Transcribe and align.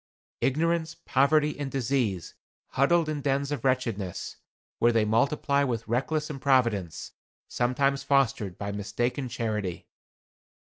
Ignorance, 0.39 0.95
poverty 0.95 1.59
and 1.59 1.69
disease, 1.69 2.33
huddled 2.69 3.07
in 3.07 3.21
dens 3.21 3.51
of 3.51 3.63
wretchedness, 3.63 4.37
where 4.79 4.91
they 4.91 5.05
multiply 5.05 5.63
with 5.63 5.87
reckless 5.87 6.27
improvidence, 6.27 7.11
sometimes 7.47 8.01
fostered 8.01 8.57
by 8.57 8.71
mistaken 8.71 9.29
charity. 9.29 9.85